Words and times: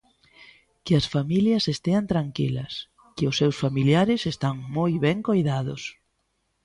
Que 0.85 0.93
as 0.99 1.05
familias 1.15 1.63
estean 1.75 2.03
tranquilas, 2.13 2.71
que 3.15 3.25
os 3.29 3.35
seus 3.39 3.55
familiares 3.63 4.21
están 4.33 4.55
moi 4.77 4.93
ben 5.05 5.17
coidados. 5.29 5.81